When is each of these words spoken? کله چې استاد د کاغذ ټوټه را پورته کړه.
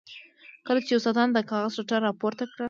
کله 0.65 0.79
چې 0.85 0.91
استاد 0.95 1.27
د 1.33 1.39
کاغذ 1.49 1.71
ټوټه 1.77 1.97
را 2.05 2.11
پورته 2.19 2.43
کړه. 2.51 2.59